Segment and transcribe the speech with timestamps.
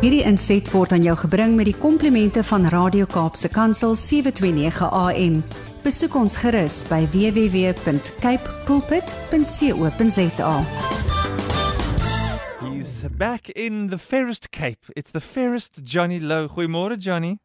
[0.00, 5.34] Hierdie inset word aan jou gebring met die komplimente van Radio Kaapse Kansel 729 AM.
[5.84, 10.54] Besoek ons gerus by www.cape pulpit.co.za.
[12.62, 14.88] He's back in the fairest Cape.
[14.96, 16.48] It's the fairest Johnny Low.
[16.48, 17.36] Goeiemôre Johnny.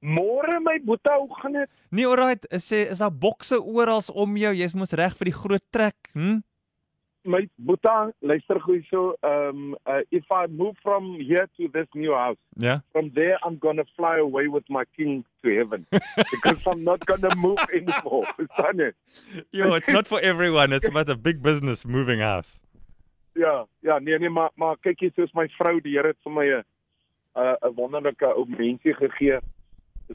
[0.00, 1.68] Môre my boetie, hoe gaan dit?
[1.92, 2.48] Nee, alright.
[2.48, 4.56] Is sê is daar bokse oral om jou?
[4.56, 6.40] Jy's mos reg vir die groot trek, hm?
[7.26, 12.12] My boetie, luister gou so, um uh, if I move from here to this new
[12.12, 12.80] house, Ja.
[12.92, 15.86] from there I'm going to fly away with my king to heaven
[16.30, 18.26] because I'm not going to move anymore.
[18.38, 18.90] Verstaan jy?
[19.52, 20.72] Yo, it's not for everyone.
[20.74, 22.60] It's about a big business moving house.
[23.34, 26.32] Ja, ja, nee nee, maar maar kyk hier soos my vrou, die Here het vir
[26.32, 26.62] my 'n
[27.34, 29.40] 'n 'n wonderlike ou mensie gegee.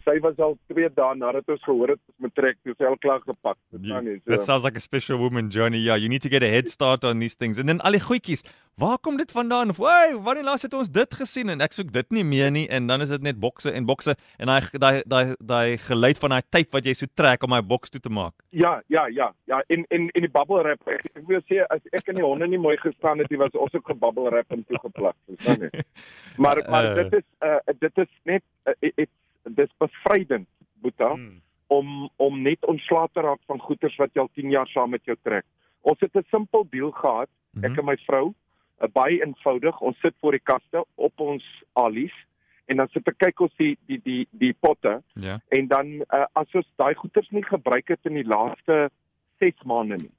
[0.06, 2.98] Sy was al 2 dae nadat ons gehoor het ons moet trek, toe sy al
[3.02, 3.58] klaar gepak.
[3.74, 4.20] Verstaan jy?
[4.26, 5.80] That sounds like a special woman, Johnny.
[5.80, 7.58] Yeah, you need to get a head start on these things.
[7.58, 8.44] And then al die goedjies.
[8.80, 9.70] Waar kom dit vandaan?
[9.74, 12.68] Of, "Hey, wanneer laas het ons dit gesien?" En ek soek dit nie meer nie
[12.70, 16.30] en dan is dit net bokse en bokse en daai daai daai daai geluid van
[16.30, 18.34] daai tape wat jy so trek om my boks toe te maak.
[18.52, 19.62] Ja, ja, ja, ja.
[19.68, 20.88] En en en die bubble wrap.
[20.88, 23.52] Ek, ek wil sê as ek en die honde nie mooi gestaan het, nie, was
[23.52, 25.84] ons ook gebubble wrap en toegeplak, verstaan jy?
[26.44, 26.96] Maar maar Uh.
[27.04, 29.12] dit is uh dit is net uh, it's
[29.44, 30.48] dis bevrydend,
[30.82, 31.42] Boeta, Hmm.
[31.68, 35.04] om om net ontslae te raak van goederes wat jy al 10 jaar saam met
[35.06, 35.46] jou trek.
[35.82, 37.30] Ons het 'n simpel deal gehad,
[37.64, 37.80] ek Mhm.
[37.80, 38.34] en my vrou,
[38.94, 39.80] baie eenvoudig.
[39.82, 42.14] Ons sit voor die kaste op ons alies
[42.70, 45.40] en dan sit ek kyk ons die die die die potte Ja.
[45.50, 48.90] en dan uh, as ons daai goederes nie gebruik het in die laaste
[49.40, 50.12] 6 maande nie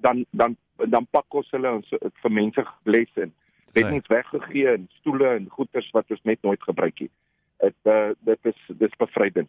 [0.00, 1.88] dan dan dan pak ons hulle ons
[2.22, 3.32] vir mense les in
[3.72, 7.25] beddens weggegee en stoele en goederes wat ons net nooit gebruik het dit
[7.86, 9.48] uh, dit is dis bevrydend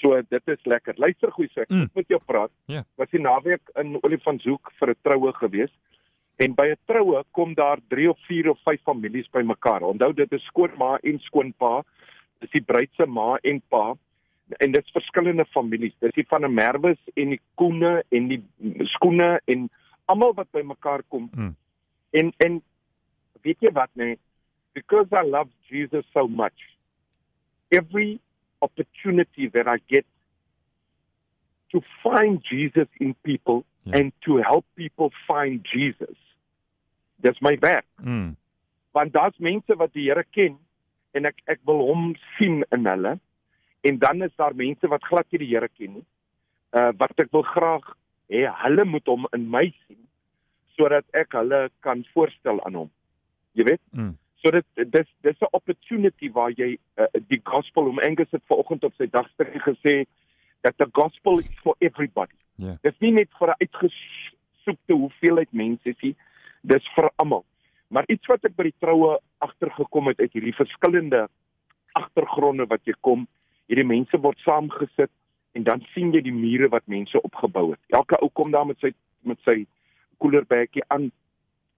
[0.00, 1.88] so dit is lekker luister goeie so ek Mm.
[1.94, 2.84] met jou praat Ja.
[2.96, 5.70] was die naweek in Olifantshoek vir 'n troue gewees
[6.38, 10.32] en by 'n troue kom daar 3 of 4 of 5 families bymekaar onthou dit
[10.32, 11.82] is skoonma en skoonpa
[12.40, 13.94] dis die bruid se ma en pa
[14.60, 15.94] en dit's verskillende families.
[16.00, 18.42] Dis die van die Merwes en die Koene en die
[18.92, 19.70] skoene en
[20.06, 21.30] almal wat bymekaar kom.
[21.32, 21.54] Mm.
[22.12, 22.62] En en
[23.42, 24.18] weet jy wat nee?
[24.74, 26.73] Because I love Jesus so much.
[27.70, 28.20] Every
[28.62, 30.06] opportunity that I get
[31.72, 33.98] to find Jesus in people Ja.
[33.98, 36.16] and to help people find Jesus.
[37.20, 38.36] Dis my werk Mm.
[38.94, 40.58] want daar's mense wat die Here ken
[41.14, 43.18] en ek ek wil hom sien in hulle
[43.84, 46.04] en dan is daar mense wat glad nie die Here ken nie.
[46.72, 47.84] Uh wat ek wil graag
[48.30, 50.08] hê hulle moet hom in my sien
[50.76, 52.90] sodat ek hulle kan voorstel aan hom.
[53.54, 53.80] Jy weet?
[53.92, 54.16] Mm.
[54.44, 58.84] So dit dis dis 'n opportunity waar jy uh, die gospel om Angus het vanoggend
[58.84, 59.94] op sy dagstukkie gesê
[60.60, 62.36] dat the gospel is for everybody.
[62.56, 62.76] Ja.
[62.82, 66.14] Dis nie net vir 'n uitgesoekte hoeveelheid mense nie,
[66.60, 67.44] dis vir almal.
[67.88, 71.28] Maar iets wat ek by die troue agtergekom het uit hierdie verskillende
[71.92, 73.26] agtergronde wat jy kom,
[73.66, 75.10] hierdie mense word saamgesit
[75.52, 77.80] en dan sien jy die mure wat mense opgebou het.
[77.88, 79.64] Elke ou kom daar met sy met sy
[80.18, 81.10] koelerbekkie aan.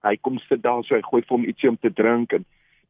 [0.03, 2.45] Hy kom sit daar so hy gooi vir hom ietsie om te drink en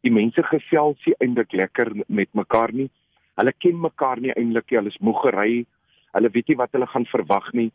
[0.05, 2.89] die mense gesels nie eintlik lekker met mekaar nie.
[3.37, 4.77] Hulle ken mekaar nie eintlik nie.
[4.77, 5.65] Hulle is moeg gery.
[6.13, 7.71] Hulle weet nie wat hulle gaan verwag nie.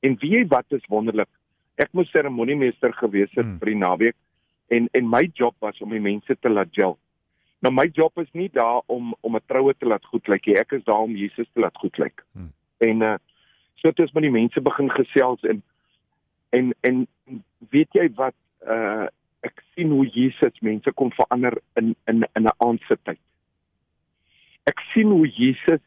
[0.00, 1.28] En weet jy wat is wonderlik?
[1.76, 3.58] Ek moes seremoniemeester gewees het Hmm.
[3.58, 4.16] vir die naweek
[4.68, 6.98] en en my job was om die mense te laat gel.
[7.60, 10.56] Nou my job is nie daar om om 'n troue te laat goed lyk nie.
[10.56, 12.24] Ek is daar om Jesus te laat goed lyk.
[12.32, 12.52] Hmm.
[12.78, 13.16] En uh
[13.74, 15.62] so het ons met die mense begin gesels en
[16.50, 17.06] en en
[17.70, 18.34] weet jy wat
[18.66, 19.06] uh
[19.46, 23.20] ek sien hoe Jesus mense kom verander in in in 'n aand se tyd.
[24.66, 25.82] Ek sien hoe Jesus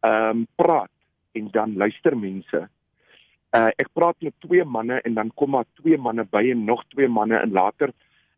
[0.00, 0.90] ehm um, praat
[1.32, 2.68] en dan luister mense.
[3.56, 6.84] Uh ek praat met twee manne en dan kom maar twee manne by en nog
[6.88, 7.92] twee manne en later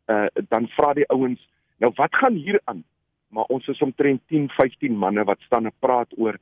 [0.07, 1.41] uh dan vra die ouens,
[1.79, 2.85] nou wat gaan hier aan?
[3.29, 6.39] Maar ons is omtrent 10, 15 manne wat staan en praat oor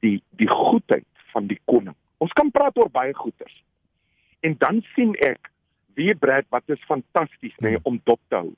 [0.00, 1.96] die die goedheid van die koning.
[2.18, 3.62] Ons kan praat oor baie goeters.
[4.40, 5.50] En dan sien ek
[5.96, 8.52] wie Brad wat is fantasties nê nee, om dop te hou.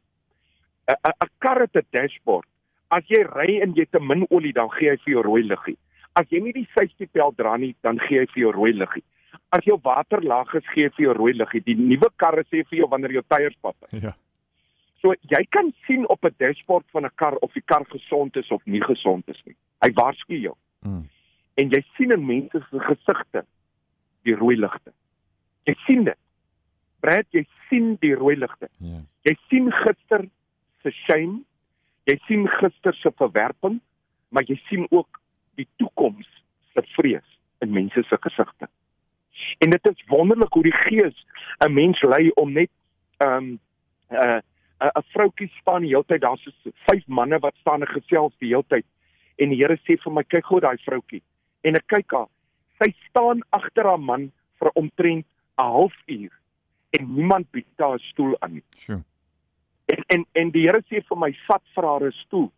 [0.89, 2.49] 'n 'n kar het 'n dashboard.
[2.91, 5.77] As jy ry en jy te min olie, dan gee hy vir jou rooi liggie.
[6.17, 9.05] As jy nie die safety belt dra nie, dan gee hy vir jou rooi liggie.
[9.53, 11.61] As jou water laag is, gee hy vir jou rooi liggie.
[11.61, 13.77] Die nuwe karre sê vir jou wanneer jou tyres pap.
[13.93, 14.15] Ja.
[15.03, 18.51] So jy kan sien op 'n dashboard van 'n kar of die kar gesond is
[18.51, 19.57] of nie gesond is nie.
[19.85, 20.57] Hy waarsku jou.
[20.81, 21.09] Mm.
[21.55, 23.45] En jy sien in mense se gesigte
[24.23, 24.93] die rooi ligte.
[25.65, 26.19] Jy sien dit.
[27.01, 28.69] Brad, jy sien die rooi ligte.
[28.83, 29.03] Ja.
[29.29, 30.25] Jy sien gister
[30.83, 31.43] se shame,
[32.09, 33.79] jy sien gister se verwerping,
[34.35, 35.21] maar jy sien ook
[35.61, 36.29] die toekoms
[36.75, 38.69] se vrees in mense se gesigte.
[39.63, 41.25] En dit is wonderlik hoe die Gees
[41.65, 42.71] 'n mens lei om net
[43.19, 43.61] ehm um,
[44.11, 44.41] uh
[44.81, 48.35] 'n 'n vroutjie staan die hele tyd, daar's so vyf manne wat staan en gesels
[48.39, 48.87] die hele tyd.
[49.37, 51.23] En die Here sê vir my, kyk gou daai vroutjie.
[51.63, 52.29] En ek kyk haar.
[52.79, 55.27] Sy staan agter haar man vir omtrent
[55.59, 56.33] 'n halfuur
[56.91, 58.65] en niemand bied haar 'n stoel aan nie.
[58.77, 59.03] Sjoe.
[59.87, 62.53] En en en die Here sê vir my, vat vir haar 'n stoel.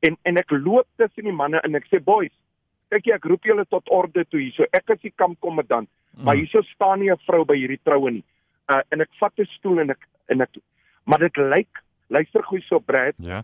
[0.00, 2.32] En en ek loop tussen die manne en ek sê, "Boys,
[2.90, 4.52] kyk jy ek roep julle tot orde toe hier.
[4.52, 6.24] So ek is die kampkommandant, mm.
[6.24, 8.24] maar hierso staan nie 'n vrou by hierdie troue nie."
[8.68, 10.50] Uh en ek vat 'n stoel en ek en ek
[11.04, 13.14] maar dit lyk luister gou so Brad.
[13.18, 13.42] Ja.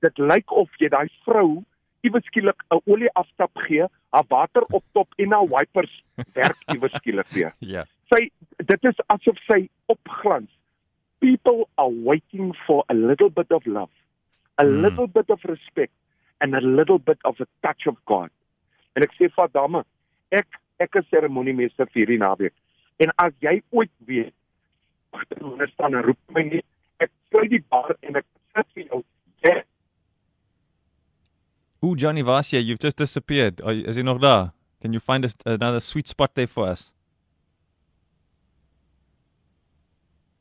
[0.00, 1.64] Dit lyk of jy daai vrou
[2.02, 6.02] iewes skielik 'n olie afstap gee, haar water optop en haar wipers
[6.34, 7.54] werk iewes skielik weer.
[7.58, 7.84] Ja.
[8.12, 10.50] Sy dit is asof sy opglans.
[11.20, 13.90] People are waiting for a little bit of love,
[14.58, 14.80] a Hmm.
[14.82, 15.92] little bit of respect
[16.40, 18.30] and a little bit of a touch of God.
[18.96, 19.84] En ek sê vir dame,
[20.32, 20.46] ek
[20.80, 22.52] ek is seremoniemeester vir hierdie naweek.
[23.00, 24.32] En as jy ooit weet
[25.12, 26.62] agter staan en roep my nie,
[27.00, 28.24] ek sluit die bar en ek
[28.56, 29.04] sit vir jou.
[29.44, 29.62] Ja,
[31.82, 33.60] Ooh, Johnny Vasia, you've just disappeared.
[33.62, 34.52] Are, is he nog daar?
[34.82, 36.92] Can you find us another sweet spot there for us?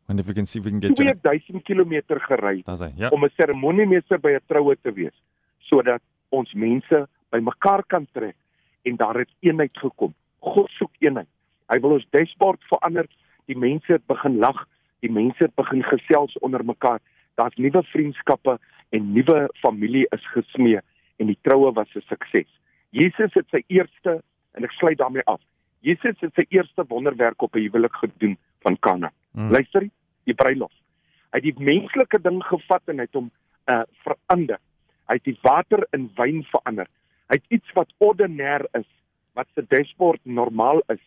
[0.09, 1.13] Wonder if we can see if we can get Johnny.
[1.13, 2.63] 2000 km gery.
[2.97, 3.09] Ja.
[3.09, 5.13] om 'n seremoniemeester by 'n troue te wees
[5.59, 8.35] sodat ons mense bymekaar kan trek
[8.81, 10.13] en daar het eenheid gekom.
[10.39, 11.27] God soek eenheid.
[11.67, 13.05] Hy wil ons dashboard verander.
[13.45, 14.65] Die mense het begin lag,
[14.99, 16.99] die mense het begin gesels onder mekaar.
[17.35, 18.57] Daar's nuwe vriendskappe
[18.89, 20.79] en nuwe familie is gesmee
[21.17, 22.49] en die troue was 'n sukses.
[22.89, 24.23] Jesus het sy eerste
[24.53, 25.41] en ek sluit daarmee af.
[25.81, 29.11] Jesus het sy eerste wonderwerk op 'n huwelik gedoen van Kana.
[29.33, 29.51] Mm.
[29.51, 29.89] Luister,
[30.31, 30.73] die bruilof.
[31.33, 33.29] Hy het die menslike ding gevat en hy het hom
[33.69, 34.59] uh verander.
[35.09, 36.89] Hy het die water in wyn verander.
[37.29, 38.87] Hy het iets wat ordinêr is,
[39.37, 41.01] wat se dashboard normaal is,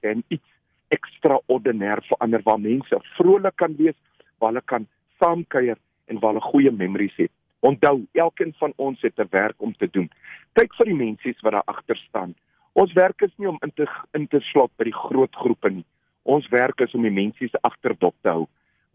[0.00, 0.48] en iets
[0.94, 3.96] ekstraordinêr verander waar mense vrolik kan wees,
[4.38, 4.86] waar hulle kan
[5.20, 7.32] saamkuier en waar hulle goeie memories het.
[7.66, 10.10] Onthou, elkeen van ons het 'n werk om te doen.
[10.52, 12.34] Kyk vir die mense wat daar agter staan.
[12.72, 15.84] Ons werk is nie om in te in te slot by die groot groepe nie.
[16.22, 18.46] Ons werk is om die mense se agterdop te hou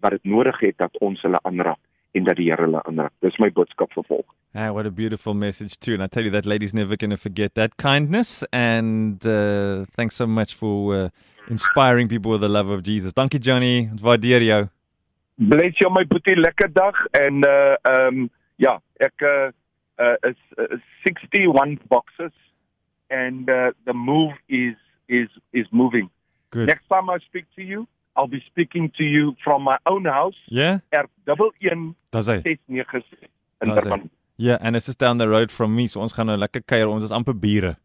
[0.02, 1.80] wat dit nodig het dat ons hulle aanraak
[2.12, 3.14] en dat die Here hulle aanraak.
[3.24, 4.28] Dis my boodskap vir volk.
[4.54, 5.94] Ah, what a beautiful message too.
[5.94, 8.44] And I tell you that lady's never going to forget that kindness.
[8.52, 11.10] And uh, thanks so much for uh,
[11.50, 13.14] inspiring people with the love of Jesus.
[13.14, 13.90] Dankie Johnny.
[14.02, 14.68] Waardeer jou.
[15.36, 18.30] Bless jou my boetie, lekker dag en uh um,
[18.62, 19.50] ja, ek uh,
[19.98, 20.78] uh is uh,
[21.08, 22.34] 61 boxes
[23.10, 24.76] and uh the move is
[25.08, 26.10] is is moving.
[26.52, 26.68] Good.
[26.68, 30.36] Next time I speak to you, I'll be speaking to you from my own house,
[30.48, 30.80] Yeah?
[30.94, 32.42] R11 Daar's hy.
[32.44, 33.30] 696
[33.62, 33.90] in Daar's hy.
[33.90, 34.10] Durban.
[34.38, 35.88] Yeah, and it's just down the road from me.
[35.88, 36.90] So ons gaan nou lekker kuier.
[36.90, 37.76] Ons is amper bure.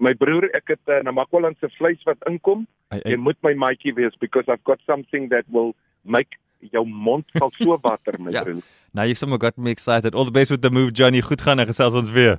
[0.00, 2.66] My broer, ek het uh, Namakwaland se vleis wat inkom.
[3.04, 5.74] Jy moet my maatjie wees because I've got something that will
[6.04, 6.38] make
[6.72, 8.44] jou mond sal so water my Ja.
[8.44, 8.62] broer.
[8.94, 10.14] now you've somehow got me excited.
[10.14, 11.20] All the best with the move Johnny.
[11.20, 12.38] Goed gaan en gesels ons weer.